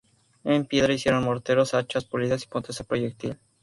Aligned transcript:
En 0.43 0.65
piedra, 0.65 0.93
hicieron 0.95 1.23
morteros, 1.23 1.75
hachas 1.75 2.05
pulidas 2.05 2.43
y 2.43 2.47
puntas 2.47 2.75
de 2.79 2.83
proyectil. 2.85 3.37